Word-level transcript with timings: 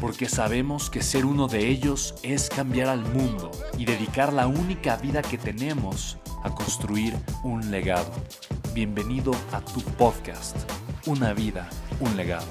porque 0.00 0.28
sabemos 0.28 0.90
que 0.90 1.02
ser 1.02 1.24
uno 1.24 1.48
de 1.48 1.68
ellos 1.68 2.14
es 2.22 2.48
cambiar 2.48 2.88
al 2.88 3.00
mundo 3.00 3.50
y 3.78 3.84
dedicar 3.84 4.32
la 4.32 4.46
única 4.46 4.96
vida 4.96 5.22
que 5.22 5.38
tenemos 5.38 6.18
a 6.42 6.54
construir 6.54 7.14
un 7.42 7.70
legado. 7.70 8.12
Bienvenido 8.74 9.32
a 9.52 9.60
tu 9.60 9.80
podcast, 9.96 10.56
Una 11.06 11.32
vida, 11.32 11.68
un 12.00 12.16
legado. 12.16 12.46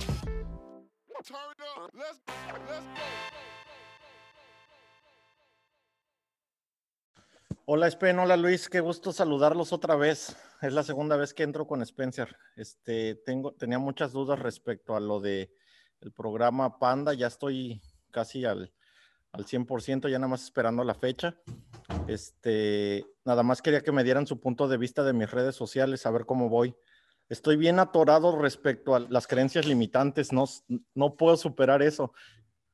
Hola 7.68 7.88
Spen, 7.88 8.20
hola 8.20 8.38
Luis, 8.38 8.70
qué 8.70 8.80
gusto 8.80 9.12
saludarlos 9.12 9.74
otra 9.74 9.96
vez. 9.96 10.38
Es 10.62 10.74
la 10.74 10.84
segunda 10.84 11.18
vez 11.18 11.34
que 11.34 11.44
entro 11.44 11.68
con 11.68 11.82
Spencer. 11.82 12.36
Este, 12.56 13.16
tengo, 13.26 13.54
tenía 13.54 13.80
muchas 13.80 14.14
dudas 14.14 14.40
respecto 14.40 14.96
a 14.96 15.00
lo 15.00 15.20
de 15.20 15.52
el 16.02 16.12
programa 16.12 16.78
Panda, 16.80 17.14
ya 17.14 17.28
estoy 17.28 17.82
casi 18.12 18.46
al, 18.46 18.72
al 19.32 19.46
100%, 19.46 20.10
ya 20.10 20.18
nada 20.18 20.30
más 20.30 20.44
esperando 20.44 20.84
la 20.84 20.94
fecha. 20.94 21.36
Este, 22.08 23.06
nada 23.26 23.44
más 23.44 23.62
quería 23.62 23.82
que 23.82 23.92
me 23.92 24.04
dieran 24.04 24.28
su 24.28 24.40
punto 24.40 24.68
de 24.68 24.78
vista 24.78 25.04
de 25.04 25.14
mis 25.14 25.30
redes 25.30 25.56
sociales, 25.56 26.06
a 26.06 26.12
ver 26.12 26.26
cómo 26.26 26.50
voy. 26.50 26.76
Estoy 27.28 27.58
bien 27.58 27.80
atorado 27.80 28.38
respecto 28.40 28.96
a 28.96 29.00
las 29.00 29.28
creencias 29.28 29.66
limitantes, 29.66 30.32
no, 30.32 30.46
no 30.94 31.16
puedo 31.16 31.36
superar 31.38 31.82
eso. 31.82 32.14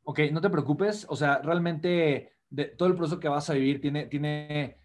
Ok, 0.03 0.19
no 0.31 0.41
te 0.41 0.49
preocupes, 0.49 1.05
o 1.09 1.15
sea, 1.15 1.39
realmente 1.39 2.33
todo 2.77 2.89
el 2.89 2.95
proceso 2.95 3.19
que 3.19 3.29
vas 3.29 3.49
a 3.49 3.53
vivir 3.53 3.79
tiene, 3.79 4.07
tiene 4.07 4.77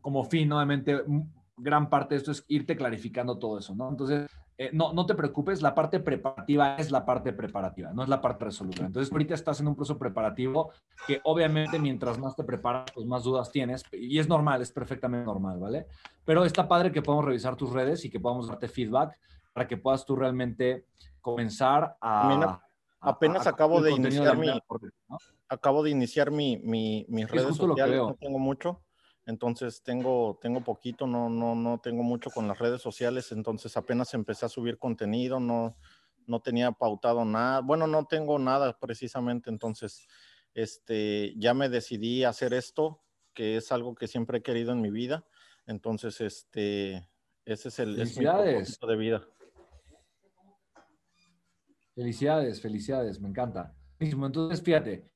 como 0.00 0.24
fin, 0.24 0.48
nuevamente, 0.48 1.02
gran 1.56 1.88
parte 1.88 2.14
de 2.14 2.18
esto 2.18 2.32
es 2.32 2.44
irte 2.48 2.76
clarificando 2.76 3.38
todo 3.38 3.58
eso, 3.58 3.74
¿no? 3.74 3.88
Entonces, 3.88 4.28
eh, 4.56 4.70
no, 4.72 4.92
no 4.92 5.06
te 5.06 5.14
preocupes, 5.14 5.62
la 5.62 5.74
parte 5.74 6.00
preparativa 6.00 6.76
es 6.76 6.90
la 6.90 7.04
parte 7.04 7.32
preparativa, 7.32 7.92
no 7.92 8.02
es 8.02 8.08
la 8.08 8.20
parte 8.20 8.44
resolutiva. 8.44 8.86
Entonces, 8.86 9.12
ahorita 9.12 9.34
estás 9.34 9.60
en 9.60 9.68
un 9.68 9.74
proceso 9.74 9.98
preparativo 9.98 10.72
que 11.06 11.20
obviamente 11.24 11.78
mientras 11.78 12.18
más 12.18 12.36
te 12.36 12.44
preparas, 12.44 12.90
pues 12.94 13.06
más 13.06 13.24
dudas 13.24 13.50
tienes 13.50 13.84
y 13.92 14.18
es 14.18 14.28
normal, 14.28 14.62
es 14.62 14.72
perfectamente 14.72 15.26
normal, 15.26 15.58
¿vale? 15.58 15.86
Pero 16.24 16.44
está 16.44 16.68
padre 16.68 16.92
que 16.92 17.02
podamos 17.02 17.24
revisar 17.24 17.56
tus 17.56 17.72
redes 17.72 18.04
y 18.04 18.10
que 18.10 18.20
podamos 18.20 18.48
darte 18.48 18.68
feedback 18.68 19.18
para 19.52 19.66
que 19.66 19.76
puedas 19.76 20.04
tú 20.04 20.16
realmente 20.16 20.86
comenzar 21.20 21.96
a... 22.00 22.60
apenas 23.00 23.46
acabo, 23.46 23.80
de 23.80 23.92
iniciar 23.92 24.36
mi, 24.36 24.48
acabo 25.48 25.82
de 25.82 25.90
iniciar 25.90 26.30
mi, 26.30 26.58
mi, 26.58 27.06
mis 27.08 27.30
redes 27.30 27.56
sociales, 27.56 27.98
no 27.98 28.14
tengo 28.14 28.38
mucho 28.38 28.80
entonces 29.26 29.82
tengo, 29.82 30.38
tengo 30.40 30.62
poquito, 30.62 31.06
no, 31.06 31.28
no, 31.28 31.54
no 31.54 31.78
tengo 31.78 32.02
mucho 32.02 32.30
con 32.30 32.46
las 32.46 32.58
redes 32.58 32.82
sociales, 32.82 33.32
entonces 33.32 33.76
apenas 33.76 34.12
empecé 34.14 34.46
a 34.46 34.50
subir 34.50 34.78
contenido, 34.78 35.40
no, 35.40 35.76
no 36.26 36.40
tenía 36.40 36.72
pautado 36.72 37.24
nada, 37.24 37.60
bueno, 37.60 37.86
no 37.86 38.06
tengo 38.06 38.38
nada 38.38 38.78
precisamente, 38.78 39.50
entonces 39.50 40.06
este, 40.52 41.34
ya 41.36 41.54
me 41.54 41.68
decidí 41.68 42.24
a 42.24 42.30
hacer 42.30 42.52
esto, 42.52 43.02
que 43.32 43.56
es 43.56 43.72
algo 43.72 43.94
que 43.94 44.08
siempre 44.08 44.38
he 44.38 44.42
querido 44.42 44.72
en 44.72 44.80
mi 44.80 44.90
vida, 44.90 45.24
entonces 45.66 46.20
este, 46.20 47.08
ese 47.44 47.68
es 47.68 47.78
el 47.78 48.00
es 48.00 48.18
mi 48.18 48.24
propósito 48.24 48.86
de 48.86 48.96
vida. 48.96 49.26
Felicidades, 51.94 52.60
felicidades, 52.60 53.20
me 53.20 53.28
encanta. 53.28 53.74
Entonces, 54.00 54.60
fíjate, 54.60 55.08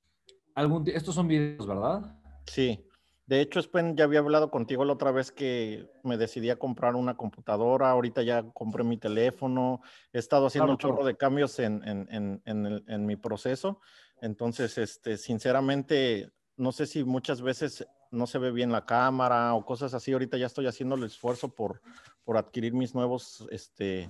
algún, 0.54 0.88
estos 0.88 1.14
son 1.14 1.26
videos, 1.26 1.66
¿verdad? 1.66 2.16
Sí. 2.46 2.87
De 3.28 3.42
hecho, 3.42 3.60
Spen, 3.60 3.94
ya 3.94 4.04
había 4.04 4.20
hablado 4.20 4.50
contigo 4.50 4.86
la 4.86 4.94
otra 4.94 5.12
vez 5.12 5.30
que 5.30 5.86
me 6.02 6.16
decidí 6.16 6.48
a 6.48 6.58
comprar 6.58 6.94
una 6.96 7.18
computadora. 7.18 7.90
Ahorita 7.90 8.22
ya 8.22 8.42
compré 8.54 8.84
mi 8.84 8.96
teléfono. 8.96 9.82
He 10.14 10.18
estado 10.18 10.46
haciendo 10.46 10.72
un 10.72 10.78
chorro 10.78 11.04
de 11.04 11.14
cambios 11.14 11.58
en, 11.58 11.86
en, 11.86 12.40
en, 12.46 12.82
en, 12.86 13.04
mi 13.04 13.16
proceso. 13.16 13.82
Entonces, 14.22 14.78
este, 14.78 15.18
sinceramente, 15.18 16.32
no 16.56 16.72
sé 16.72 16.86
si 16.86 17.04
muchas 17.04 17.42
veces 17.42 17.86
no 18.10 18.26
se 18.26 18.38
ve 18.38 18.50
bien 18.50 18.72
la 18.72 18.86
cámara 18.86 19.52
o 19.52 19.62
cosas 19.62 19.92
así. 19.92 20.10
Ahorita 20.14 20.38
ya 20.38 20.46
estoy 20.46 20.66
haciendo 20.66 20.94
el 20.94 21.04
esfuerzo 21.04 21.54
por, 21.54 21.82
por 22.24 22.38
adquirir 22.38 22.72
mis 22.72 22.94
nuevos, 22.94 23.46
este, 23.50 24.08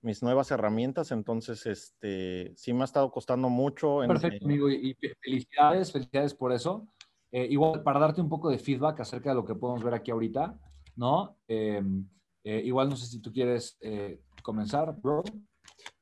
mis 0.00 0.24
nuevas 0.24 0.50
herramientas. 0.50 1.12
Entonces, 1.12 1.64
este, 1.66 2.52
sí 2.56 2.72
me 2.72 2.80
ha 2.80 2.86
estado 2.86 3.08
costando 3.12 3.48
mucho. 3.50 4.00
Perfecto, 4.08 4.46
amigo. 4.46 4.68
Y 4.68 4.96
felicidades, 5.22 5.92
felicidades 5.92 6.34
por 6.34 6.50
eso. 6.50 6.88
Eh, 7.36 7.48
igual, 7.50 7.82
para 7.82 8.00
darte 8.00 8.22
un 8.22 8.30
poco 8.30 8.48
de 8.48 8.58
feedback 8.58 9.00
acerca 9.00 9.28
de 9.28 9.36
lo 9.36 9.44
que 9.44 9.54
podemos 9.54 9.84
ver 9.84 9.92
aquí 9.92 10.10
ahorita, 10.10 10.58
¿no? 10.96 11.36
Em, 11.46 12.08
eh, 12.42 12.62
igual 12.64 12.88
no 12.88 12.96
sé 12.96 13.04
si 13.04 13.20
tú 13.20 13.30
quieres 13.30 13.76
eh, 13.82 14.22
comenzar, 14.42 14.98
bro. 14.98 15.22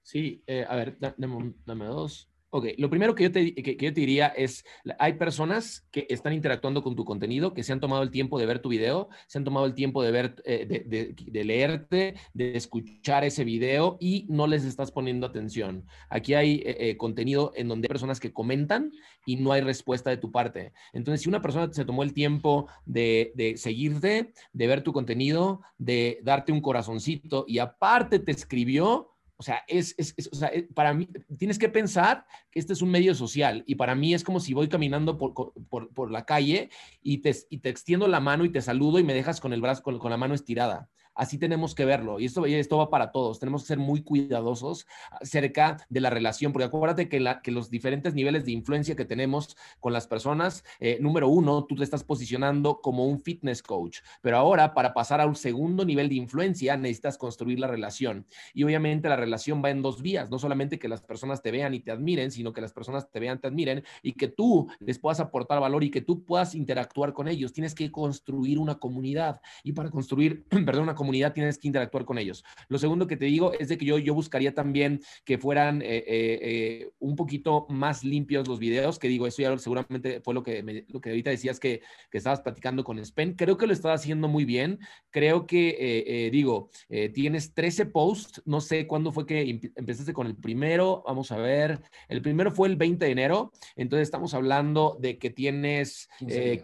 Sí, 0.00 0.44
a 0.69 0.77
ver, 0.77 0.97
dame 1.67 1.87
dos. 1.87 2.31
Ok, 2.57 2.67
lo 2.79 2.89
primero 2.89 3.17
que 3.17 3.25
yo, 3.25 3.33
te, 3.33 3.53
que, 3.53 3.77
yo 3.81 3.93
te 3.93 4.01
diría 4.01 4.29
es, 4.29 4.65
hay 5.01 5.15
personas 5.15 5.89
que 5.91 6.07
están 6.09 6.33
interactuando 6.33 6.85
con 6.85 6.95
tu 6.95 7.05
contenido, 7.05 7.53
que 7.53 7.65
se 7.65 7.73
han 7.73 7.81
tomado 7.81 8.05
el 8.05 8.13
tiempo 8.13 8.39
de 8.39 8.47
ver 8.47 8.61
tu 8.61 8.69
video, 8.69 9.09
se 9.27 9.39
han 9.39 9.45
tomado 9.45 9.67
el 9.67 9.75
tiempo 9.75 10.05
de 10.05 10.13
ver, 10.13 10.37
eh, 10.45 10.65
de, 10.65 11.17
de, 11.17 11.45
leerte, 11.45 12.15
de 12.33 12.57
escuchar 12.57 13.25
ese 13.25 13.43
video 13.43 13.97
y 13.99 14.27
no 14.29 14.47
les 14.47 14.65
estás 14.65 14.93
poniendo 14.93 15.27
atención. 15.27 15.85
Aquí 16.09 16.35
hay 16.35 16.63
eh, 16.65 16.77
eh, 16.79 16.97
contenido 16.97 17.51
en 17.57 17.67
donde 17.67 17.87
hay 17.87 17.89
personas 17.89 18.21
que 18.21 18.33
comentan 18.33 18.93
y 19.27 19.35
no 19.35 19.51
hay 19.51 19.61
respuesta 19.61 20.11
de 20.11 20.19
tu 20.19 20.31
parte. 20.31 20.73
Entonces, 20.93 21.23
si 21.23 21.29
una 21.29 21.43
persona 21.43 21.73
se 21.73 21.85
tomó 21.85 22.05
el 22.05 22.15
tiempo 22.15 22.69
de, 22.87 23.33
de 23.35 23.57
seguirte, 23.57 24.33
de 24.53 24.67
ver 24.69 24.83
tu 24.83 24.93
contenido, 24.93 25.63
de 25.77 26.21
darte 26.23 26.53
un 26.53 26.61
corazoncito 26.61 27.47
y 27.49 27.59
aparte 27.59 28.21
te 28.21 28.31
escribió, 28.31 29.14
o 29.37 29.43
sea, 29.43 29.62
es, 29.67 29.95
es, 29.99 30.15
o 30.31 30.37
sea, 30.37 30.49
eh, 30.49 30.69
para 30.75 30.95
mí, 30.95 31.09
tienes 31.39 31.59
que 31.59 31.69
pensar 31.69 32.27
que 32.50 32.61
este 32.61 32.72
es 32.72 32.83
un 32.83 32.91
medio 32.91 33.15
social 33.15 33.65
y 33.67 33.75
para 33.75 33.95
mí 33.95 34.15
es 34.15 34.22
como 34.22 34.41
si 34.41 34.55
voy 34.55 34.69
caminando 34.69 35.19
por, 35.19 35.34
por, 35.34 35.93
por 35.93 36.11
la 36.11 36.25
calle 36.25 36.71
y 37.03 37.19
te, 37.19 37.34
y 37.50 37.59
te, 37.59 37.69
extiendo 37.69 38.06
la 38.06 38.21
mano 38.21 38.44
y 38.44 38.53
te 38.53 38.62
saludo 38.62 38.99
y 38.99 39.05
me 39.05 39.15
dejas 39.15 39.41
con 39.41 39.53
el 39.53 39.61
brazo, 39.61 39.83
con, 39.83 39.99
con 39.99 40.11
la 40.11 40.17
mano 40.17 40.34
estirada. 40.34 40.89
Así 41.15 41.39
tenemos 41.39 41.75
que 41.75 41.85
verlo. 41.85 42.21
Y 42.21 42.27
esto, 42.27 42.47
esto 42.47 42.79
va 42.79 42.91
para 42.91 43.13
todos. 43.13 43.39
Tenemos 43.39 43.63
que 43.63 43.69
ser 43.69 43.79
muy 43.79 44.03
cuidadosos 44.03 44.87
acerca 45.21 45.77
de 45.89 46.01
la 46.01 46.11
relación, 46.11 46.53
porque 46.53 46.67
acuérdate 46.67 47.09
que, 47.09 47.21
la, 47.21 47.41
que 47.43 47.51
los 47.51 47.71
diferentes 47.71 48.15
niveles 48.15 48.44
de 48.44 48.53
influencia 48.53 48.97
que 48.97 49.05
tenemos 49.05 49.56
con 49.81 49.93
las 49.93 50.06
personas, 50.06 50.65
eh, 50.81 50.99
número 51.00 51.29
uno, 51.29 51.65
tú 51.65 51.77
te 51.77 51.85
estás 51.85 52.05
posicionando 52.05 52.81
como 52.81 53.06
un 53.06 53.21
fitness 53.21 53.62
coach, 53.62 53.99
pero 54.21 54.37
ahora 54.37 54.75
para 54.75 54.94
pasar 54.94 55.21
a 55.21 55.27
un 55.27 55.37
segundo 55.37 55.85
nivel 55.85 56.09
de 56.09 56.17
influencia 56.17 56.77
necesitas 56.77 57.19
construir 57.19 57.59
la 57.61 57.67
relación. 57.67 58.27
Y 58.53 58.65
obviamente 58.65 59.09
la 59.09 59.17
relación 59.17 59.62
va 59.65 59.71
en 59.71 59.83
dos 59.83 60.03
vías, 60.03 60.31
no 60.31 60.38
solamente 60.38 60.79
que 60.79 60.88
las 60.88 61.03
personas 61.03 61.43
te 61.43 61.50
vean 61.50 61.75
y 61.75 61.81
te 61.81 61.91
admiren, 61.91 62.31
sino 62.31 62.53
que 62.53 62.61
las 62.61 62.73
personas 62.73 63.11
te 63.11 63.21
vean, 63.21 63.41
te 63.41 63.49
admiren 63.49 63.85
y 64.03 64.12
que 64.12 64.29
tú 64.29 64.69
les 64.81 64.99
puedas 64.99 65.21
aportar 65.21 65.61
valor 65.61 65.85
y 65.85 65.91
que 65.91 66.00
tú 66.00 66.25
puedas 66.25 66.55
interactuar 66.55 67.12
con 67.12 67.29
ellos. 67.29 67.53
Tienes 67.53 67.75
que 67.75 67.91
construir 67.91 68.59
una 68.59 68.77
comunidad. 68.77 69.41
Y 69.62 69.73
para 69.73 69.91
construir, 69.91 70.44
perdón, 70.49 70.85
una 70.85 70.94
comunidad, 70.94 71.04
comunidad 71.05 71.35
tienes 71.35 71.59
que 71.59 71.69
interactuar 71.69 72.06
con 72.06 72.17
ellos. 72.17 72.43
Lo 72.69 72.79
segundo 72.79 73.06
que 73.06 73.19
te 73.19 73.27
digo 73.27 73.53
es 73.59 73.69
de 73.69 73.77
que 73.77 73.85
yo, 73.85 73.99
yo 73.99 74.15
buscaría 74.15 74.55
también 74.55 75.03
que 75.27 75.37
fueran 75.37 75.83
eh, 75.83 75.99
eh, 75.99 76.39
eh, 76.43 76.91
un 76.99 77.15
poquito 77.15 77.67
más 77.69 78.05
limpios 78.05 78.49
los 78.49 78.59
videos, 78.59 78.99
que 78.99 79.09
digo, 79.09 79.27
eso 79.27 79.43
ya 79.43 79.56
seguramente 79.59 80.23
fue 80.23 80.33
lo 80.33 80.43
que, 80.43 80.87
lo 80.89 81.01
que 81.01 81.11
ahorita 81.11 81.29
decías 81.29 81.61
que, 81.61 81.83
que, 82.11 82.19
estabas 82.19 82.41
platicando 82.41 82.85
con 82.85 82.99
Spen. 83.05 83.35
Creo 83.35 83.59
que 83.59 83.67
lo 83.67 83.75
estás 83.75 84.01
haciendo 84.01 84.29
muy 84.29 84.47
bien. 84.47 84.79
Creo 85.11 85.47
que, 85.47 86.31
digo, 86.33 86.71
tienes 87.12 87.53
13 87.53 87.87
posts. 87.87 88.43
No 88.47 88.62
sé 88.62 88.87
cuándo 88.87 89.12
fue 89.12 89.27
que 89.27 89.61
empezaste 89.77 90.15
con 90.15 90.27
el 90.27 90.37
primero. 90.37 91.03
Vamos 91.07 91.31
a 91.33 91.37
ver. 91.37 91.81
El 92.09 92.23
primero 92.23 92.50
fue 92.50 92.69
el 92.69 92.77
20 92.77 93.05
de 93.05 93.11
enero. 93.11 93.53
Entonces 93.77 94.09
estamos 94.09 94.33
hablando 94.33 94.97
de 95.00 95.19
que 95.19 95.29
tienes 95.29 96.09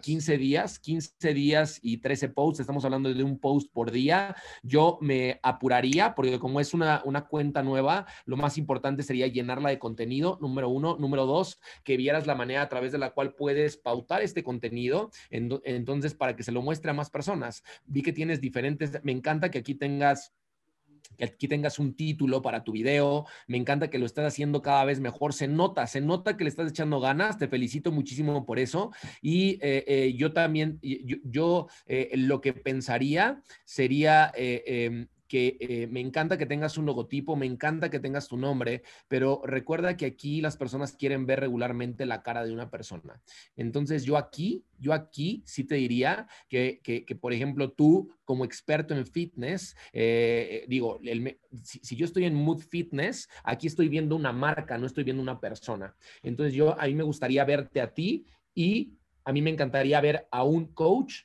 15 0.01 0.37
días. 0.37 0.79
15 0.79 1.33
días 1.33 1.79
y 1.83 1.97
13 1.97 2.29
posts. 2.29 2.61
Estamos 2.61 2.85
hablando 2.85 3.13
de 3.13 3.23
un 3.23 3.37
post 3.37 3.71
por 3.71 3.91
día. 3.91 4.30
Yo 4.63 4.97
me 5.01 5.39
apuraría 5.43 6.15
porque 6.15 6.39
como 6.39 6.59
es 6.59 6.73
una, 6.73 7.01
una 7.05 7.25
cuenta 7.25 7.63
nueva, 7.63 8.05
lo 8.25 8.37
más 8.37 8.57
importante 8.57 9.03
sería 9.03 9.27
llenarla 9.27 9.69
de 9.69 9.79
contenido, 9.79 10.37
número 10.41 10.69
uno. 10.69 10.97
Número 10.99 11.25
dos, 11.25 11.59
que 11.83 11.97
vieras 11.97 12.27
la 12.27 12.35
manera 12.35 12.61
a 12.61 12.69
través 12.69 12.91
de 12.91 12.97
la 12.97 13.11
cual 13.11 13.33
puedes 13.33 13.77
pautar 13.77 14.21
este 14.21 14.43
contenido, 14.43 15.11
entonces 15.29 16.13
para 16.13 16.35
que 16.35 16.43
se 16.43 16.51
lo 16.51 16.61
muestre 16.61 16.91
a 16.91 16.93
más 16.93 17.09
personas. 17.09 17.63
Vi 17.85 18.01
que 18.01 18.13
tienes 18.13 18.41
diferentes, 18.41 18.99
me 19.03 19.11
encanta 19.11 19.51
que 19.51 19.59
aquí 19.59 19.75
tengas 19.75 20.33
que 21.17 21.25
aquí 21.25 21.47
tengas 21.47 21.79
un 21.79 21.95
título 21.95 22.41
para 22.41 22.63
tu 22.63 22.71
video. 22.71 23.25
Me 23.47 23.57
encanta 23.57 23.89
que 23.89 23.99
lo 23.99 24.05
estás 24.05 24.25
haciendo 24.25 24.61
cada 24.61 24.85
vez 24.85 24.99
mejor. 24.99 25.33
Se 25.33 25.47
nota, 25.47 25.87
se 25.87 26.01
nota 26.01 26.37
que 26.37 26.43
le 26.43 26.49
estás 26.49 26.69
echando 26.69 26.99
ganas. 26.99 27.37
Te 27.37 27.47
felicito 27.47 27.91
muchísimo 27.91 28.45
por 28.45 28.59
eso. 28.59 28.91
Y 29.21 29.59
eh, 29.61 29.83
eh, 29.87 30.13
yo 30.17 30.33
también, 30.33 30.79
yo, 30.81 31.67
eh, 31.85 32.11
lo 32.15 32.41
que 32.41 32.53
pensaría 32.53 33.41
sería 33.65 34.31
em, 34.35 35.07
que 35.31 35.55
eh, 35.61 35.87
me 35.87 36.01
encanta 36.01 36.37
que 36.37 36.45
tengas 36.45 36.77
un 36.77 36.85
logotipo, 36.85 37.37
me 37.37 37.45
encanta 37.45 37.89
que 37.89 38.01
tengas 38.01 38.27
tu 38.27 38.35
nombre, 38.35 38.83
pero 39.07 39.41
recuerda 39.45 39.95
que 39.95 40.05
aquí 40.05 40.41
las 40.41 40.57
personas 40.57 40.91
quieren 40.91 41.25
ver 41.25 41.39
regularmente 41.39 42.05
la 42.05 42.21
cara 42.21 42.43
de 42.43 42.51
una 42.51 42.69
persona. 42.69 43.21
Entonces 43.55 44.03
yo 44.03 44.17
aquí, 44.17 44.65
yo 44.77 44.91
aquí 44.91 45.41
sí 45.45 45.63
te 45.63 45.75
diría 45.75 46.27
que, 46.49 46.81
que, 46.83 47.15
por 47.15 47.31
ejemplo, 47.31 47.71
tú 47.71 48.13
como 48.25 48.43
experto 48.43 48.93
en 48.93 49.05
fitness, 49.05 49.77
eh, 49.93 50.65
digo, 50.67 50.99
si, 51.63 51.79
si, 51.79 51.95
yo 51.95 52.03
estoy 52.03 52.25
en 52.25 52.35
Mood 52.35 52.63
Fitness, 52.63 53.29
aquí 53.45 53.67
estoy 53.67 53.87
viendo 53.87 54.17
una 54.17 54.33
marca, 54.33 54.77
no 54.77 54.85
estoy 54.85 55.05
viendo 55.05 55.23
una 55.23 55.39
persona. 55.39 55.95
Entonces 56.23 56.53
yo, 56.53 56.77
a 56.77 56.87
mí 56.87 56.93
me 56.93 57.03
gustaría 57.03 57.45
verte 57.45 57.79
a 57.79 57.93
ti 57.93 58.25
y 58.53 58.97
a 59.23 59.31
mí 59.31 59.41
me 59.41 59.49
encantaría 59.49 60.01
ver 60.01 60.27
a 60.29 60.43
un 60.43 60.65
coach 60.73 61.21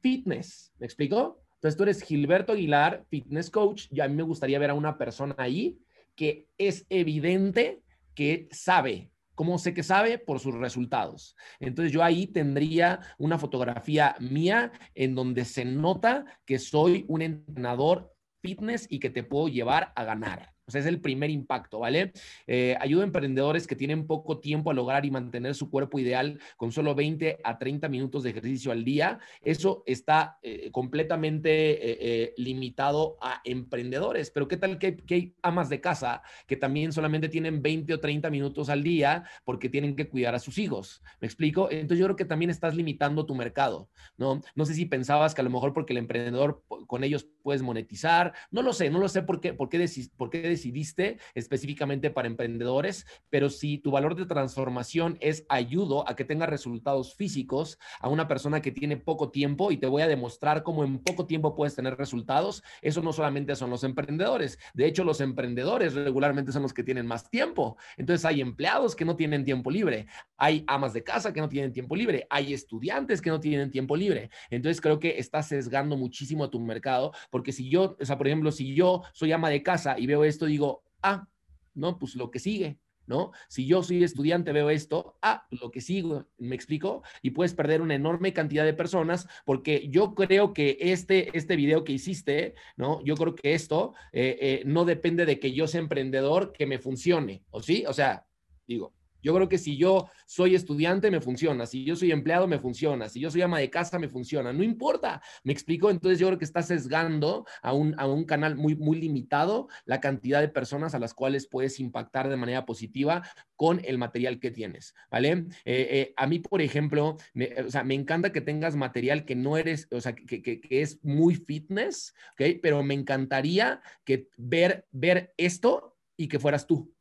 fitness. 0.00 0.72
¿Me 0.78 0.86
explico? 0.86 1.41
Entonces 1.62 1.76
tú 1.76 1.84
eres 1.84 2.02
Gilberto 2.02 2.52
Aguilar, 2.54 3.04
fitness 3.08 3.48
coach, 3.48 3.86
y 3.92 4.00
a 4.00 4.08
mí 4.08 4.16
me 4.16 4.24
gustaría 4.24 4.58
ver 4.58 4.70
a 4.70 4.74
una 4.74 4.98
persona 4.98 5.36
ahí 5.38 5.78
que 6.16 6.48
es 6.58 6.84
evidente 6.88 7.84
que 8.16 8.48
sabe. 8.50 9.12
¿Cómo 9.36 9.56
sé 9.58 9.72
que 9.72 9.84
sabe? 9.84 10.18
Por 10.18 10.40
sus 10.40 10.56
resultados. 10.56 11.36
Entonces 11.60 11.92
yo 11.92 12.02
ahí 12.02 12.26
tendría 12.26 12.98
una 13.16 13.38
fotografía 13.38 14.16
mía 14.18 14.72
en 14.96 15.14
donde 15.14 15.44
se 15.44 15.64
nota 15.64 16.24
que 16.44 16.58
soy 16.58 17.04
un 17.06 17.22
entrenador 17.22 18.12
fitness 18.42 18.88
y 18.90 18.98
que 18.98 19.10
te 19.10 19.22
puedo 19.22 19.46
llevar 19.46 19.92
a 19.94 20.02
ganar. 20.02 20.52
Es 20.74 20.86
el 20.86 21.00
primer 21.00 21.30
impacto, 21.30 21.80
¿vale? 21.80 22.12
Eh, 22.46 22.76
ayuda 22.80 23.02
a 23.02 23.06
emprendedores 23.06 23.66
que 23.66 23.76
tienen 23.76 24.06
poco 24.06 24.38
tiempo 24.38 24.70
a 24.70 24.74
lograr 24.74 25.04
y 25.04 25.10
mantener 25.10 25.54
su 25.54 25.70
cuerpo 25.70 25.98
ideal 25.98 26.38
con 26.56 26.72
solo 26.72 26.94
20 26.94 27.38
a 27.42 27.58
30 27.58 27.88
minutos 27.88 28.22
de 28.22 28.30
ejercicio 28.30 28.72
al 28.72 28.84
día. 28.84 29.18
Eso 29.42 29.82
está 29.86 30.38
eh, 30.42 30.70
completamente 30.70 32.22
eh, 32.24 32.34
limitado 32.36 33.16
a 33.20 33.40
emprendedores. 33.44 34.30
Pero 34.30 34.48
¿qué 34.48 34.56
tal 34.56 34.78
que, 34.78 34.96
que, 34.96 35.14
hay 35.14 35.34
amas 35.42 35.68
de 35.68 35.80
casa 35.80 36.22
que 36.46 36.56
también 36.56 36.92
solamente 36.92 37.28
tienen 37.28 37.62
20 37.62 37.94
o 37.94 38.00
30 38.00 38.30
minutos 38.30 38.68
al 38.68 38.82
día 38.82 39.24
porque 39.44 39.68
tienen 39.68 39.96
que 39.96 40.08
cuidar 40.08 40.34
a 40.34 40.38
sus 40.38 40.58
hijos? 40.58 41.02
¿Me 41.20 41.26
explico? 41.26 41.68
Entonces 41.70 41.98
yo 41.98 42.06
creo 42.06 42.16
que 42.16 42.24
también 42.24 42.50
estás 42.50 42.74
limitando 42.74 43.26
tu 43.26 43.34
mercado, 43.34 43.88
¿no? 44.16 44.40
No 44.54 44.64
sé 44.64 44.74
si 44.74 44.86
pensabas 44.86 45.34
que 45.34 45.40
a 45.40 45.44
lo 45.44 45.50
mejor 45.50 45.72
porque 45.72 45.92
el 45.92 45.98
emprendedor 45.98 46.62
con 46.86 47.04
ellos 47.04 47.26
puedes 47.42 47.62
monetizar. 47.62 48.32
No 48.50 48.62
lo 48.62 48.72
sé, 48.72 48.90
no 48.90 48.98
lo 48.98 49.08
sé 49.08 49.22
por 49.22 49.40
qué, 49.40 49.52
por 49.54 49.68
qué, 49.68 49.86
por 50.16 50.30
qué 50.30 50.42
decidiste 50.62 51.18
específicamente 51.34 52.10
para 52.10 52.28
emprendedores, 52.28 53.04
pero 53.30 53.50
si 53.50 53.78
tu 53.78 53.90
valor 53.90 54.14
de 54.14 54.26
transformación 54.26 55.18
es 55.20 55.44
ayudo 55.48 56.08
a 56.08 56.14
que 56.14 56.24
tenga 56.24 56.46
resultados 56.46 57.14
físicos 57.14 57.78
a 58.00 58.08
una 58.08 58.28
persona 58.28 58.62
que 58.62 58.70
tiene 58.70 58.96
poco 58.96 59.30
tiempo 59.30 59.72
y 59.72 59.76
te 59.76 59.88
voy 59.88 60.02
a 60.02 60.08
demostrar 60.08 60.62
cómo 60.62 60.84
en 60.84 61.00
poco 61.00 61.26
tiempo 61.26 61.56
puedes 61.56 61.74
tener 61.74 61.96
resultados, 61.96 62.62
eso 62.80 63.02
no 63.02 63.12
solamente 63.12 63.56
son 63.56 63.70
los 63.70 63.82
emprendedores, 63.82 64.58
de 64.74 64.86
hecho 64.86 65.02
los 65.02 65.20
emprendedores 65.20 65.94
regularmente 65.94 66.52
son 66.52 66.62
los 66.62 66.72
que 66.72 66.84
tienen 66.84 67.06
más 67.06 67.28
tiempo. 67.28 67.76
Entonces 67.96 68.24
hay 68.24 68.40
empleados 68.40 68.94
que 68.94 69.04
no 69.04 69.16
tienen 69.16 69.44
tiempo 69.44 69.70
libre, 69.70 70.06
hay 70.36 70.64
amas 70.68 70.92
de 70.92 71.02
casa 71.02 71.32
que 71.32 71.40
no 71.40 71.48
tienen 71.48 71.72
tiempo 71.72 71.96
libre, 71.96 72.26
hay 72.30 72.54
estudiantes 72.54 73.20
que 73.20 73.30
no 73.30 73.40
tienen 73.40 73.70
tiempo 73.70 73.96
libre. 73.96 74.30
Entonces 74.50 74.80
creo 74.80 75.00
que 75.00 75.18
estás 75.18 75.48
sesgando 75.48 75.96
muchísimo 75.96 76.44
a 76.44 76.50
tu 76.50 76.60
mercado, 76.60 77.12
porque 77.30 77.52
si 77.52 77.68
yo, 77.68 77.96
o 78.00 78.04
sea, 78.04 78.16
por 78.16 78.28
ejemplo, 78.28 78.52
si 78.52 78.74
yo 78.74 79.02
soy 79.12 79.32
ama 79.32 79.48
de 79.50 79.62
casa 79.62 79.98
y 79.98 80.06
veo 80.06 80.24
esto, 80.24 80.46
digo, 80.52 80.84
ah, 81.02 81.28
no, 81.74 81.98
pues 81.98 82.14
lo 82.14 82.30
que 82.30 82.38
sigue, 82.38 82.78
¿no? 83.06 83.32
Si 83.48 83.66
yo 83.66 83.82
soy 83.82 84.04
estudiante, 84.04 84.52
veo 84.52 84.70
esto, 84.70 85.18
ah, 85.22 85.46
lo 85.50 85.70
que 85.70 85.80
sigo, 85.80 86.26
¿me 86.38 86.54
explico? 86.54 87.02
Y 87.22 87.30
puedes 87.30 87.54
perder 87.54 87.80
una 87.80 87.94
enorme 87.94 88.32
cantidad 88.32 88.64
de 88.64 88.74
personas 88.74 89.26
porque 89.44 89.88
yo 89.88 90.14
creo 90.14 90.52
que 90.52 90.76
este, 90.80 91.36
este 91.36 91.56
video 91.56 91.84
que 91.84 91.92
hiciste, 91.92 92.54
¿no? 92.76 93.02
Yo 93.04 93.14
creo 93.16 93.34
que 93.34 93.54
esto 93.54 93.94
eh, 94.12 94.38
eh, 94.40 94.62
no 94.66 94.84
depende 94.84 95.26
de 95.26 95.38
que 95.38 95.52
yo 95.52 95.66
sea 95.66 95.80
emprendedor, 95.80 96.52
que 96.52 96.66
me 96.66 96.78
funcione, 96.78 97.42
¿o 97.50 97.62
sí? 97.62 97.84
O 97.86 97.92
sea, 97.92 98.26
digo, 98.66 98.94
yo 99.22 99.34
creo 99.34 99.48
que 99.48 99.58
si 99.58 99.76
yo 99.76 100.08
soy 100.26 100.54
estudiante, 100.54 101.10
me 101.10 101.20
funciona. 101.20 101.66
Si 101.66 101.84
yo 101.84 101.96
soy 101.96 102.12
empleado, 102.12 102.46
me 102.46 102.58
funciona. 102.58 103.08
Si 103.08 103.20
yo 103.20 103.30
soy 103.30 103.42
ama 103.42 103.58
de 103.58 103.70
casa, 103.70 103.98
me 103.98 104.08
funciona. 104.08 104.52
No 104.52 104.62
importa. 104.62 105.22
¿Me 105.44 105.52
explico? 105.52 105.90
Entonces 105.90 106.18
yo 106.18 106.26
creo 106.26 106.38
que 106.38 106.44
está 106.44 106.62
sesgando 106.62 107.46
a 107.62 107.72
un, 107.72 107.94
a 107.98 108.06
un 108.06 108.24
canal 108.24 108.56
muy, 108.56 108.76
muy 108.76 109.00
limitado 109.00 109.68
la 109.84 110.00
cantidad 110.00 110.40
de 110.40 110.48
personas 110.48 110.94
a 110.94 110.98
las 110.98 111.14
cuales 111.14 111.46
puedes 111.46 111.80
impactar 111.80 112.28
de 112.28 112.36
manera 112.36 112.66
positiva 112.66 113.22
con 113.56 113.80
el 113.84 113.96
material 113.96 114.40
que 114.40 114.50
tienes, 114.50 114.94
¿vale? 115.10 115.30
Eh, 115.30 115.46
eh, 115.64 116.14
a 116.16 116.26
mí, 116.26 116.40
por 116.40 116.60
ejemplo, 116.60 117.16
me, 117.32 117.54
o 117.64 117.70
sea, 117.70 117.84
me 117.84 117.94
encanta 117.94 118.32
que 118.32 118.40
tengas 118.40 118.74
material 118.74 119.24
que 119.24 119.36
no 119.36 119.56
eres, 119.56 119.86
o 119.92 120.00
sea, 120.00 120.14
que, 120.14 120.42
que, 120.42 120.60
que 120.60 120.82
es 120.82 120.98
muy 121.04 121.36
fitness, 121.36 122.14
¿ok? 122.32 122.58
Pero 122.60 122.82
me 122.82 122.94
encantaría 122.94 123.80
que 124.04 124.28
ver, 124.36 124.86
ver 124.90 125.32
esto 125.36 125.96
y 126.16 126.26
que 126.26 126.40
fueras 126.40 126.66
tú, 126.66 126.92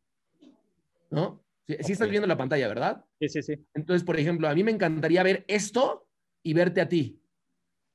¿no? 1.09 1.41
Sí, 1.81 1.94
estás 1.94 2.09
viendo 2.09 2.27
la 2.27 2.38
pantalla, 2.38 2.68
¿verdad? 2.68 3.06
Sí, 3.19 3.29
sí, 3.29 3.41
sí. 3.41 3.53
Entonces, 3.73 4.03
por 4.03 4.19
ejemplo, 4.19 4.47
a 4.47 4.56
mí 4.56 4.63
me 4.63 4.71
encantaría 4.71 5.23
ver 5.23 5.45
esto 5.47 6.07
y 6.44 6.53
verte 6.53 6.81
a 6.81 6.89
ti, 6.89 7.21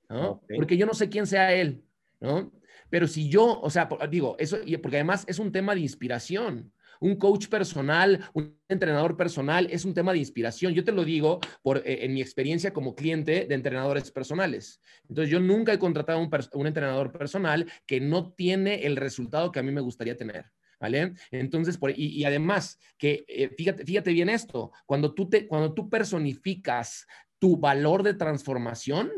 ¿no? 0.08 0.42
Porque 0.54 0.76
yo 0.76 0.86
no 0.86 0.94
sé 0.94 1.08
quién 1.08 1.26
sea 1.26 1.52
él, 1.54 1.84
¿no? 2.20 2.52
Pero 2.90 3.06
si 3.06 3.28
yo, 3.28 3.60
o 3.60 3.70
sea, 3.70 3.88
digo, 4.10 4.36
eso, 4.38 4.58
porque 4.82 4.96
además 4.96 5.24
es 5.26 5.38
un 5.38 5.52
tema 5.52 5.74
de 5.74 5.80
inspiración. 5.80 6.72
Un 6.98 7.16
coach 7.16 7.48
personal, 7.48 8.30
un 8.32 8.58
entrenador 8.68 9.18
personal 9.18 9.68
es 9.70 9.84
un 9.84 9.92
tema 9.92 10.12
de 10.12 10.18
inspiración. 10.18 10.72
Yo 10.72 10.82
te 10.82 10.92
lo 10.92 11.04
digo 11.04 11.40
por, 11.62 11.78
eh, 11.78 12.04
en 12.06 12.14
mi 12.14 12.22
experiencia 12.22 12.72
como 12.72 12.94
cliente 12.94 13.44
de 13.46 13.54
entrenadores 13.54 14.10
personales. 14.10 14.80
Entonces, 15.08 15.30
yo 15.30 15.38
nunca 15.40 15.74
he 15.74 15.78
contratado 15.78 16.18
un, 16.20 16.30
un 16.54 16.66
entrenador 16.66 17.12
personal 17.12 17.70
que 17.86 18.00
no 18.00 18.32
tiene 18.32 18.86
el 18.86 18.96
resultado 18.96 19.52
que 19.52 19.58
a 19.58 19.62
mí 19.62 19.72
me 19.72 19.82
gustaría 19.82 20.16
tener. 20.16 20.46
¿Vale? 20.80 21.14
Entonces, 21.30 21.78
por, 21.78 21.92
y, 21.96 22.24
además, 22.24 22.78
que 22.98 23.24
eh, 23.28 23.50
fíjate, 23.56 23.84
fíjate 23.84 24.12
bien 24.12 24.28
esto, 24.28 24.72
cuando 24.84 25.14
tú, 25.14 25.28
te, 25.28 25.46
cuando 25.46 25.72
tú 25.74 25.88
personificas 25.88 27.06
tu 27.38 27.56
valor 27.56 28.02
de 28.02 28.14
transformación, 28.14 29.10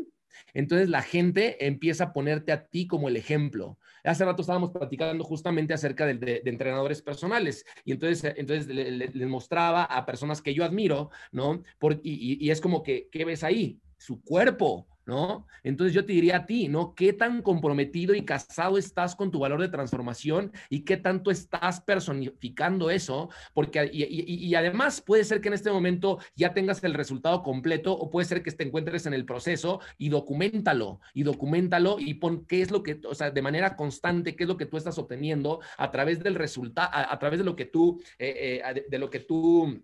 entonces 0.53 0.89
la 0.89 1.01
gente 1.01 1.65
empieza 1.65 2.05
a 2.05 2.13
ponerte 2.13 2.51
a 2.51 2.65
ti 2.65 2.87
como 2.87 3.09
el 3.09 3.17
ejemplo. 3.17 3.77
Hace 4.03 4.25
rato 4.25 4.41
estábamos 4.41 4.71
platicando 4.71 5.23
justamente 5.23 5.73
acerca 5.73 6.05
de, 6.05 6.41
entrenadores 6.45 7.01
personales 7.01 7.65
y 7.83 7.91
entonces, 7.91 8.33
entonces 8.37 8.67
les 8.67 9.15
le, 9.15 9.25
mostraba 9.25 9.83
a 9.83 10.05
personas 10.05 10.41
que 10.41 10.53
yo 10.53 10.63
admiro, 10.63 11.11
¿no? 11.31 11.63
Por, 11.77 11.99
y, 12.03 12.43
y, 12.43 12.49
es 12.49 12.61
como 12.61 12.81
que, 12.81 13.09
¿qué 13.11 13.25
ves 13.25 13.43
ahí? 13.43 13.79
Su 13.97 14.21
cuerpo, 14.21 14.87
¿no? 15.09 15.47
Entonces 15.63 15.93
yo 15.93 16.05
te 16.05 16.13
diría 16.13 16.37
a 16.37 16.45
ti, 16.45 16.67
¿no? 16.67 16.93
¿Qué 16.93 17.13
tan 17.13 17.41
comprometido 17.41 18.13
y 18.13 18.23
casado 18.23 18.77
estás 18.77 19.15
con 19.15 19.31
tu 19.31 19.39
valor 19.39 19.59
de 19.59 19.67
transformación 19.67 20.51
y 20.69 20.85
qué 20.85 20.97
tanto 20.97 21.31
estás 21.31 21.81
personificando 21.81 22.91
eso? 22.91 23.29
Porque, 23.53 23.89
y, 23.91 24.53
además 24.53 25.01
puede 25.01 25.23
ser 25.23 25.41
que 25.41 25.47
en 25.47 25.55
este 25.55 25.71
momento 25.71 26.19
ya 26.35 26.53
tengas 26.53 26.83
el 26.83 26.93
resultado 26.93 27.41
completo 27.41 27.91
o 27.93 28.11
puede 28.11 28.27
ser 28.27 28.43
que 28.43 28.51
te 28.51 28.63
encuentres 28.63 29.07
en 29.07 29.15
el 29.15 29.25
proceso 29.25 29.79
y 29.97 30.09
documentalo, 30.09 31.01
y 31.13 31.23
documentalo 31.23 31.97
y 31.99 32.13
pon 32.13 32.45
qué 32.45 32.61
es 32.61 32.69
lo 32.69 32.83
que, 32.83 33.01
o 33.03 33.15
sea, 33.15 33.31
de 33.31 33.41
manera 33.41 33.75
constante, 33.75 34.35
qué 34.35 34.43
es 34.43 34.47
lo 34.47 34.57
que 34.57 34.67
tú 34.67 34.77
estás 34.77 34.99
obteniendo 34.99 35.59
a 35.77 35.89
través 35.89 36.19
del 36.21 36.35
resultado, 36.35 36.89
a, 36.93 37.17
través 37.17 37.39
de 37.39 37.45
lo 37.45 37.55
que 37.55 37.65
tú, 37.65 37.99
eh, 38.19 38.61
eh, 38.63 38.85
de 38.87 38.99
lo 38.99 39.09
que 39.09 39.19
tú 39.19 39.83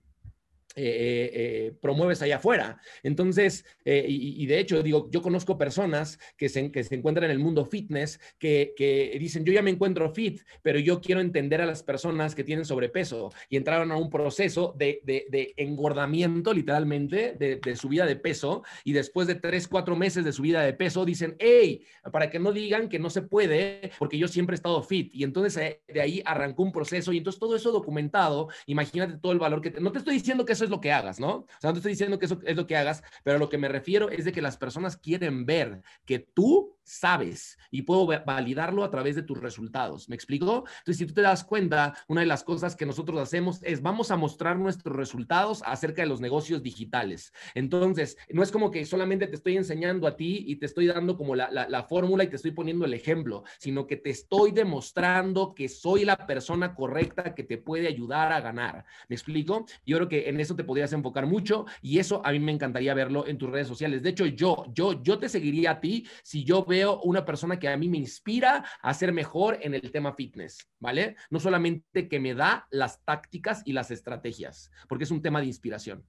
eh, 0.78 1.32
eh, 1.34 1.74
promueves 1.82 2.22
allá 2.22 2.36
afuera. 2.36 2.82
Entonces, 3.02 3.66
eh, 3.86 4.06
y, 4.08 4.46
de 4.46 4.60
hecho, 4.60 4.84
digo, 4.84 5.10
yo 5.10 5.22
conozco 5.22 5.58
personas 5.58 6.20
que 6.36 6.50
se, 6.50 6.70
que 6.70 6.84
se 6.84 6.96
encuentran 6.96 7.26
en 7.26 7.32
el 7.32 7.40
mundo 7.40 7.66
fitness 7.66 8.20
que, 8.38 8.74
que, 8.76 9.16
dicen, 9.18 9.46
yo 9.46 9.54
ya 9.54 9.62
me 9.62 9.72
encuentro 9.72 10.10
fit, 10.10 10.42
pero 10.62 10.78
yo 10.78 11.00
quiero 11.00 11.22
entender 11.22 11.62
a 11.62 11.66
las 11.66 11.82
personas 11.82 12.36
que 12.36 12.44
tienen 12.44 12.66
sobrepeso 12.66 13.32
y 13.50 13.56
entraron 13.56 13.92
a 13.94 13.98
un 13.98 14.10
proceso 14.10 14.76
de, 14.78 15.00
de, 15.04 15.26
de 15.30 15.54
engordamiento, 15.56 16.54
literalmente, 16.54 17.36
de, 17.40 17.56
de, 17.56 17.76
subida 17.78 18.06
de 18.06 18.18
peso, 18.18 18.64
y 18.84 18.92
después 18.92 19.28
de 19.28 19.36
tres, 19.36 19.70
cuatro 19.70 19.96
meses 19.96 20.26
de 20.26 20.34
subida 20.34 20.62
de 20.62 20.74
peso, 20.74 21.06
dicen, 21.06 21.38
hey, 21.40 21.86
para 22.12 22.30
que 22.30 22.40
no 22.40 22.52
digan 22.52 22.90
que 22.90 23.00
no 23.00 23.10
se 23.10 23.22
puede, 23.22 23.92
porque 23.98 24.18
yo 24.18 24.28
siempre 24.28 24.56
he 24.56 24.58
estado 24.58 24.84
fit. 24.84 25.10
Y 25.16 25.24
entonces 25.24 25.80
de 25.88 26.02
ahí 26.02 26.22
arrancó 26.26 26.64
un 26.64 26.74
proceso, 26.74 27.14
y 27.14 27.20
entonces 27.20 27.40
todo 27.40 27.56
eso 27.56 27.72
documentado, 27.72 28.50
imagínate 28.66 29.18
todo 29.20 29.32
el 29.32 29.40
valor 29.40 29.62
que... 29.62 29.72
Te, 29.72 29.80
no 29.80 29.94
te 29.94 30.00
estoy 30.00 30.16
diciendo 30.16 30.44
que 30.46 30.52
eso 30.52 30.65
es 30.66 30.72
lo 30.72 30.82
que 30.82 30.92
hagas, 30.92 31.20
¿no? 31.20 31.30
O 31.30 31.48
sea, 31.60 31.70
no 31.70 31.74
te 31.74 31.80
estoy 31.80 31.94
diciendo 31.94 32.20
que 32.20 32.26
eso 32.26 32.40
es 32.44 32.56
lo 32.56 32.68
que 32.68 32.78
hagas, 32.78 33.04
pero 33.24 33.40
lo 33.40 33.50
que 33.50 33.58
me 33.58 33.68
refiero 33.68 34.10
es 34.10 34.26
de 34.26 34.32
que 34.32 34.42
las 34.42 34.58
personas 34.58 34.98
quieren 34.98 35.46
ver 35.46 35.82
que 36.06 36.20
tú 36.20 36.76
sabes 36.86 37.58
y 37.72 37.82
puedo 37.82 38.06
validarlo 38.06 38.84
a 38.84 38.92
través 38.92 39.16
de 39.16 39.24
tus 39.24 39.40
resultados. 39.40 40.08
¿Me 40.08 40.16
explico? 40.16 40.66
Entonces, 40.80 40.98
si 40.98 41.06
tú 41.06 41.14
te 41.14 41.22
das 41.22 41.44
cuenta, 41.44 41.96
una 42.08 42.22
de 42.22 42.28
las 42.28 42.44
cosas 42.44 42.76
que 42.76 42.86
nosotros 42.86 43.20
hacemos 43.20 43.60
es 43.64 43.82
vamos 43.82 44.12
a 44.12 44.18
mostrar 44.18 44.58
nuestros 44.58 44.96
resultados 44.96 45.64
acerca 45.66 46.04
de 46.04 46.08
los 46.08 46.22
negocios 46.22 46.62
digitales. 46.62 47.34
Entonces, 47.56 48.18
no 48.30 48.44
es 48.44 48.52
como 48.52 48.72
que 48.72 48.86
solamente 48.86 49.28
te 49.28 49.36
estoy 49.36 49.58
enseñando 49.58 50.08
a 50.08 50.16
ti 50.16 50.46
y 50.48 50.58
te 50.58 50.68
estoy 50.68 50.88
dando 50.88 51.18
como 51.18 51.36
la, 51.36 51.50
la, 51.52 51.68
la 51.68 51.84
fórmula 51.84 52.24
y 52.24 52.28
te 52.28 52.36
estoy 52.36 52.52
poniendo 52.52 52.86
el 52.86 52.94
ejemplo, 52.94 53.44
sino 53.58 53.88
que 53.88 53.98
te 53.98 54.12
estoy 54.12 54.52
demostrando 54.52 55.56
que 55.56 55.68
soy 55.68 56.06
la 56.06 56.28
persona 56.28 56.76
correcta 56.76 57.34
que 57.34 57.44
te 57.44 57.58
puede 57.58 57.88
ayudar 57.88 58.32
a 58.32 58.42
ganar. 58.42 58.86
¿Me 59.10 59.16
explico? 59.16 59.66
Yo 59.86 59.98
creo 59.98 60.10
que 60.10 60.30
en 60.30 60.40
eso 60.40 60.55
te 60.56 60.64
podrías 60.64 60.94
enfocar 60.94 61.26
mucho 61.26 61.66
y 61.82 62.00
eso 62.00 62.22
a 62.26 62.32
mí 62.32 62.40
me 62.40 62.52
encantaría 62.52 62.94
verlo 62.94 63.28
en 63.28 63.38
tus 63.38 63.50
redes 63.50 63.68
sociales. 63.68 64.02
De 64.02 64.10
hecho, 64.10 64.26
yo, 64.26 64.66
yo, 64.74 65.02
yo 65.04 65.20
te 65.20 65.30
seguiría 65.30 65.72
a 65.72 65.80
ti 65.80 66.08
si 66.24 66.44
yo 66.44 66.66
veo 66.66 67.02
una 67.02 67.26
persona 67.26 67.60
que 67.60 67.70
a 67.70 67.78
mí 67.78 67.90
me 67.90 67.98
inspira 67.98 68.66
a 68.82 68.94
ser 68.94 69.14
mejor 69.14 69.58
en 69.62 69.74
el 69.74 69.92
tema 69.92 70.14
fitness, 70.14 70.68
¿vale? 70.80 71.16
No 71.30 71.40
solamente 71.40 72.08
que 72.08 72.20
me 72.20 72.34
da 72.34 72.68
las 72.72 73.04
tácticas 73.04 73.62
y 73.66 73.74
las 73.74 73.92
estrategias, 73.92 74.72
porque 74.88 75.04
es 75.04 75.12
un 75.12 75.22
tema 75.22 75.40
de 75.40 75.48
inspiración. 75.48 76.06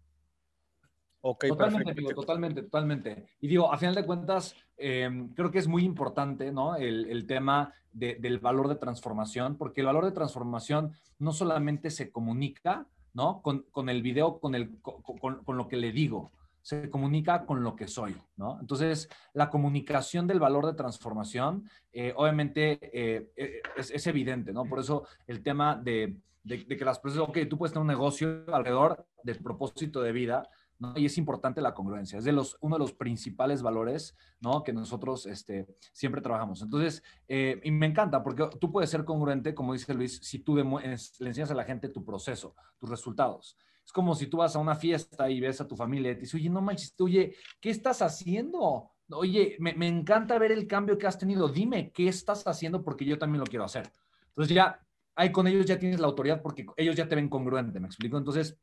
Ok, 1.29 1.47
totalmente, 1.49 1.95
totalmente, 2.15 2.62
totalmente. 2.62 3.26
Y 3.41 3.49
digo, 3.49 3.73
a 3.73 3.76
final 3.79 3.97
de 3.97 4.07
cuentas, 4.07 4.55
em, 4.76 5.35
creo 5.35 5.50
que 5.50 5.59
es 5.59 5.67
muy 5.67 5.83
importante, 5.83 6.53
¿no? 6.53 6.76
El, 6.76 7.26
tema 7.26 7.75
del 7.91 8.38
valor 8.38 8.69
de 8.69 8.76
transformación, 8.76 9.57
porque 9.57 9.81
el 9.81 9.88
valor 9.88 10.05
de 10.05 10.12
transformación 10.12 10.93
no 11.19 11.33
solamente 11.33 11.91
se 11.91 12.12
comunica, 12.12 12.87
¿no? 13.16 13.42
Con, 13.42 13.88
el 13.88 14.02
video, 14.02 14.38
con, 14.38 14.54
el, 14.54 14.78
con 14.80 15.56
lo 15.56 15.66
que 15.66 15.76
le 15.76 15.90
digo, 15.90 16.30
se 16.66 16.90
comunica 16.90 17.46
con 17.46 17.62
lo 17.62 17.76
que 17.76 17.87
soy, 17.87 18.16
¿no? 18.37 18.58
Entonces, 18.61 19.08
la 19.35 19.50
comunicación 19.50 20.26
del 20.26 20.40
valor 20.40 20.66
de 20.66 20.75
transformación, 20.75 21.70
eh, 21.92 22.12
obviamente, 22.16 22.80
eh, 22.92 23.30
eh, 23.37 23.62
es, 23.76 24.06
evidente, 24.08 24.52
¿no? 24.52 24.64
Por 24.64 24.80
eso 24.80 25.06
el 25.28 25.44
tema 25.44 25.76
de, 25.76 26.16
que 26.44 26.85
las 26.85 26.99
personas, 26.99 27.28
ok, 27.28 27.38
tú 27.49 27.56
puedes 27.56 27.73
tener 27.73 27.82
un 27.82 27.87
negocio 27.87 28.44
alrededor 28.52 29.06
del 29.23 29.38
propósito 29.38 30.02
de 30.02 30.11
vida, 30.11 30.49
Y 30.95 31.06
es 31.06 31.16
importante 31.16 31.61
la 31.61 31.73
congruencia, 31.73 32.18
es 32.18 32.25
de 32.25 32.33
los, 32.33 32.59
uno 32.61 32.76
de 32.76 32.80
los 32.80 32.92
principales 32.92 33.62
valores, 33.62 34.14
¿no? 34.40 34.62
Que 34.62 34.73
nosotros 34.73 35.25
este, 35.26 35.66
siempre 35.92 36.21
trabajamos. 36.21 36.61
Entonces, 36.62 37.02
y 37.28 37.71
me 37.71 37.87
encanta 37.87 38.23
porque 38.23 38.49
tú 38.61 38.71
puedes 38.71 38.90
ser 38.90 39.04
congruente, 39.04 39.54
como 39.54 39.73
dice 39.73 39.95
Luis, 39.95 40.21
si 40.23 40.40
tú 40.40 40.56
le 40.56 40.62
enseñas 40.92 41.50
a 41.50 41.54
la 41.54 41.64
gente 41.64 41.88
tu 41.88 42.04
proceso, 42.04 42.54
tus 42.78 42.90
resultados. 42.90 43.56
Es 43.87 43.92
como 43.92 44.14
si 44.14 44.26
tú 44.26 44.38
vas 44.38 44.56
a 44.56 44.59
una 44.59 44.75
fiesta 44.75 45.30
y 45.30 45.40
ves 45.40 45.61
a 45.61 45.68
tu 45.68 45.76
familia 45.76 46.11
y 46.11 46.14
te 46.14 46.21
dices, 46.23 46.35
oye, 46.35 46.50
no 46.50 46.61
manches, 46.61 46.95
oye, 46.99 47.37
¿qué 47.61 47.71
estás 47.71 48.02
haciendo? 48.02 48.90
Oye, 49.11 49.56
me, 49.61 49.75
me, 49.75 49.87
encanta 49.87 50.38
ver 50.38 50.50
el 50.50 50.66
cambio 50.66 50.99
que 50.99 51.06
has 51.06 51.16
tenido. 51.16 51.49
Dime, 51.49 51.92
¿qué 51.92 52.09
estás 52.09 52.45
haciendo? 52.49 52.83
Porque 52.83 53.04
yo 53.04 53.16
también 53.16 53.40
lo 53.40 53.47
quiero 53.47 53.64
hacer. 53.64 53.90
Entonces 54.30 54.54
ya, 54.54 54.85
ahí 55.14 55.33
con 55.33 55.47
ellos 55.47 55.66
ya 55.66 55.78
tienes 55.78 56.00
la 56.00 56.09
autoridad 56.09 56.42
porque 56.42 56.66
ellos 56.76 56.97
ya 56.97 57.09
te 57.09 57.14
ven 57.14 57.28
congruente, 57.28 57.80
¿me 57.80 57.87
explico? 57.87 58.18
Entonces, 58.18 58.59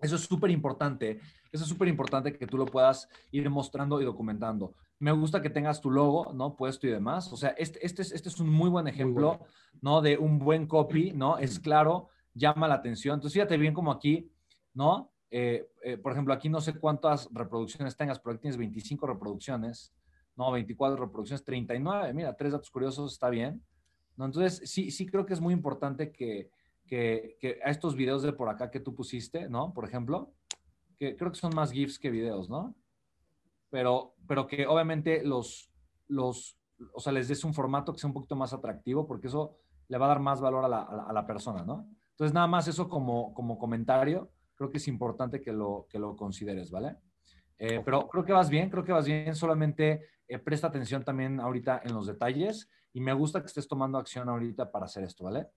eso 0.00 0.16
es 0.16 0.22
súper 0.22 0.50
importante. 0.50 1.20
Eso 1.50 1.64
es 1.64 1.68
súper 1.68 1.88
importante 1.88 2.36
que 2.36 2.46
tú 2.46 2.58
lo 2.58 2.66
puedas 2.66 3.08
ir 3.30 3.48
mostrando 3.48 4.00
y 4.00 4.04
documentando. 4.04 4.74
Me 4.98 5.12
gusta 5.12 5.40
que 5.40 5.50
tengas 5.50 5.80
tu 5.80 5.90
logo, 5.90 6.32
¿no? 6.34 6.56
Puesto 6.56 6.86
y 6.86 6.90
demás. 6.90 7.32
O 7.32 7.36
sea, 7.36 7.50
este, 7.50 7.84
este, 7.84 8.02
es, 8.02 8.12
este 8.12 8.28
es 8.28 8.40
un 8.40 8.50
muy 8.50 8.68
buen 8.68 8.88
ejemplo, 8.88 9.40
¿no? 9.80 10.02
De 10.02 10.18
un 10.18 10.38
buen 10.38 10.66
copy, 10.66 11.12
¿no? 11.12 11.38
Es 11.38 11.58
claro, 11.58 12.08
llama 12.34 12.68
la 12.68 12.74
atención. 12.74 13.14
Entonces, 13.14 13.34
fíjate 13.34 13.56
bien 13.56 13.74
como 13.74 13.90
aquí, 13.90 14.30
¿no? 14.74 15.12
Eh, 15.30 15.68
eh, 15.82 15.96
por 15.96 16.12
ejemplo, 16.12 16.34
aquí 16.34 16.48
no 16.48 16.60
sé 16.60 16.74
cuántas 16.74 17.28
reproducciones 17.32 17.96
tengas, 17.96 18.18
pero 18.18 18.34
aquí 18.34 18.42
tienes 18.42 18.58
25 18.58 19.06
reproducciones, 19.06 19.92
no, 20.36 20.52
24 20.52 20.96
reproducciones, 20.96 21.42
39, 21.44 22.12
mira, 22.12 22.36
tres 22.36 22.52
datos 22.52 22.70
curiosos, 22.70 23.12
está 23.14 23.30
bien. 23.30 23.62
¿no? 24.16 24.26
Entonces, 24.26 24.70
sí, 24.70 24.90
sí 24.90 25.06
creo 25.06 25.26
que 25.26 25.34
es 25.34 25.40
muy 25.40 25.52
importante 25.52 26.12
que, 26.12 26.50
que, 26.86 27.36
que, 27.40 27.60
a 27.64 27.70
estos 27.70 27.94
videos 27.96 28.22
de 28.22 28.32
por 28.32 28.48
acá 28.48 28.70
que 28.70 28.80
tú 28.80 28.94
pusiste, 28.94 29.48
¿no? 29.48 29.72
Por 29.72 29.84
ejemplo, 29.84 30.32
que 30.98 31.16
creo 31.16 31.30
que 31.30 31.38
son 31.38 31.54
más 31.54 31.72
GIFs 31.72 31.98
que 31.98 32.10
videos, 32.10 32.48
¿no? 32.48 32.74
Pero, 33.70 34.14
pero 34.26 34.46
que 34.46 34.66
obviamente 34.66 35.24
los, 35.24 35.70
los, 36.08 36.58
o 36.92 37.00
sea, 37.00 37.12
les 37.12 37.28
des 37.28 37.44
un 37.44 37.54
formato 37.54 37.92
que 37.92 37.98
sea 37.98 38.08
un 38.08 38.14
poquito 38.14 38.36
más 38.36 38.52
atractivo, 38.52 39.06
porque 39.06 39.26
eso 39.26 39.58
le 39.88 39.98
va 39.98 40.06
a 40.06 40.10
dar 40.10 40.20
más 40.20 40.40
valor 40.40 40.64
a 40.64 40.68
la, 40.68 40.82
a 40.82 41.12
la 41.12 41.26
persona, 41.26 41.64
¿no? 41.64 41.88
Entonces, 42.12 42.32
nada 42.32 42.46
más 42.46 42.66
eso 42.66 42.88
como, 42.88 43.34
como 43.34 43.58
comentario, 43.58 44.30
creo 44.54 44.70
que 44.70 44.78
es 44.78 44.88
importante 44.88 45.40
que 45.40 45.52
lo, 45.52 45.86
que 45.90 45.98
lo 45.98 46.16
consideres, 46.16 46.70
¿vale? 46.70 46.96
Eh, 47.58 47.82
pero 47.84 48.08
creo 48.08 48.24
que 48.24 48.32
vas 48.32 48.50
bien, 48.50 48.70
creo 48.70 48.84
que 48.84 48.92
vas 48.92 49.06
bien, 49.06 49.34
solamente 49.34 50.06
eh, 50.28 50.38
presta 50.38 50.66
atención 50.66 51.04
también 51.04 51.40
ahorita 51.40 51.82
en 51.84 51.94
los 51.94 52.06
detalles 52.06 52.68
y 52.92 53.00
me 53.00 53.12
gusta 53.12 53.40
que 53.40 53.46
estés 53.46 53.68
tomando 53.68 53.98
acción 53.98 54.28
ahorita 54.28 54.70
para 54.70 54.86
hacer 54.86 55.04
esto, 55.04 55.24
¿vale? 55.24 55.48